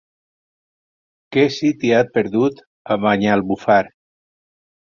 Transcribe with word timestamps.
Què 1.37 1.43
se 1.57 1.71
t'hi 1.85 1.93
ha 1.99 2.01
perdut, 2.17 2.65
a 2.95 2.99
Banyalbufar? 3.07 3.81